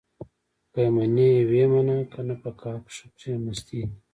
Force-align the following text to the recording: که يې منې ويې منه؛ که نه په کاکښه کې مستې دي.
که 0.71 0.79
يې 0.85 0.89
منې 0.95 1.29
ويې 1.49 1.65
منه؛ 1.73 1.97
که 2.11 2.19
نه 2.27 2.35
په 2.41 2.49
کاکښه 2.61 3.07
کې 3.19 3.31
مستې 3.43 3.81
دي. 3.89 3.93